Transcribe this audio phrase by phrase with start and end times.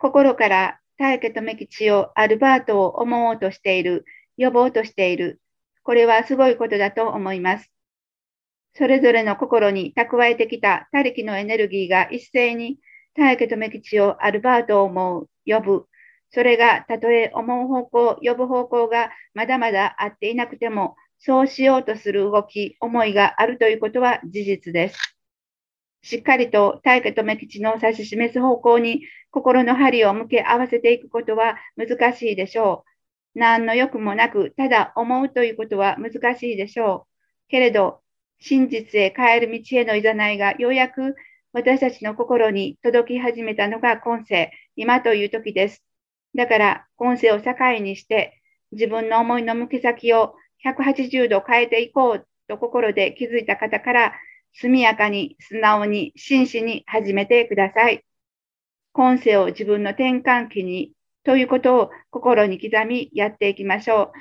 [0.00, 4.06] 心から大家とめ吉をアルバートを思おうとしている、
[4.38, 5.42] 呼ぼうとしている。
[5.82, 7.70] これはすごいことだと思います。
[8.72, 12.78] それぞれの心に蓄えてきた他力のエネルギーが一斉に
[13.14, 15.86] 大家とめ吉をアルバートを思う、呼ぶ。
[16.30, 25.19] それがたとえ思う方向、呼ぶ方向がまだまだ合っていなくても、そうしようとする動き、思いがあるということは事実です。
[26.02, 32.84] しっかりと大家とめ吉の指し示す方向に心の針を向け合わせていくことは難しいでしょ
[33.34, 33.38] う。
[33.38, 37.48] 何の欲もなく、ただ思うということは難しいでしょう。
[37.48, 38.02] けれど、
[38.40, 41.14] 真実へ帰る道へのいざないがようやく
[41.52, 45.82] 私たちの心に届き始めたのが今世、今という時です。
[46.34, 48.40] だから、今世を境にして、
[48.72, 54.12] 自分の思いの向き先を180度変えていこうと心で気づいた方から、
[54.52, 58.04] 速やかに、素直に、真摯に始めてください。
[58.92, 60.92] 今世を自分の転換期に
[61.24, 64.12] ということを心に刻みやっていきましょう。